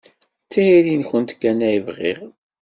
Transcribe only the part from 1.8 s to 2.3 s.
bɣiɣ.